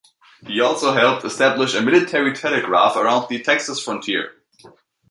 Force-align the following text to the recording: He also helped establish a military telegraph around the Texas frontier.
He 0.47 0.59
also 0.59 0.93
helped 0.95 1.25
establish 1.25 1.75
a 1.75 1.81
military 1.83 2.33
telegraph 2.33 2.95
around 2.95 3.27
the 3.29 3.37
Texas 3.43 3.79
frontier. 3.79 4.31